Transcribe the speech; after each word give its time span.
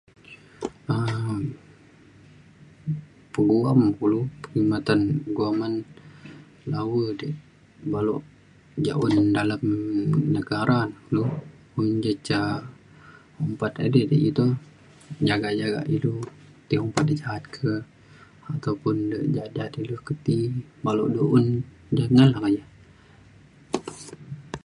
um 0.95 1.39
peguam 3.33 3.77
na 3.83 3.89
kulu 3.99 4.19
khidmatan 4.43 5.01
guaman 5.37 5.73
balok 7.91 8.23
ja 8.85 8.93
un 9.05 9.13
um 9.21 9.27
dalem 9.35 9.63
negara 10.35 10.79
kulu 11.03 11.23
men 11.75 11.89
je 12.03 12.11
ca 12.27 12.39
jagak 15.27 15.53
jagak 15.61 15.85
ilu 15.95 16.13
ti 16.67 16.75
ja’at 17.21 17.43
ke 17.55 17.71
ataupun 18.53 18.95
de 19.11 19.17
ja’at 19.35 19.51
ja’at 19.57 19.73
ilu 19.81 19.95
ke 20.07 20.13
ti 20.25 20.35
perlu 20.83 21.05
du 21.15 21.23
un 21.37 21.45